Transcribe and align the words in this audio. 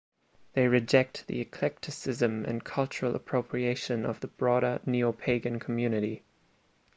They 0.53 0.67
reject 0.67 1.27
the 1.27 1.39
eclecticism 1.41 2.43
and 2.43 2.63
cultural 2.63 3.15
appropriation 3.15 4.03
of 4.03 4.21
the 4.21 4.29
broader 4.29 4.79
Neopagan 4.87 5.61
community. 5.61 6.23